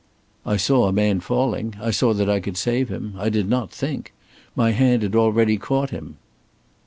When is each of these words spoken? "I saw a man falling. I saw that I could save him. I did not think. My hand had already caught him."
"I 0.47 0.57
saw 0.57 0.87
a 0.87 0.91
man 0.91 1.19
falling. 1.19 1.75
I 1.79 1.91
saw 1.91 2.11
that 2.15 2.27
I 2.27 2.39
could 2.39 2.57
save 2.57 2.89
him. 2.89 3.13
I 3.19 3.29
did 3.29 3.47
not 3.47 3.69
think. 3.69 4.13
My 4.55 4.71
hand 4.71 5.03
had 5.03 5.15
already 5.15 5.57
caught 5.57 5.91
him." 5.91 6.17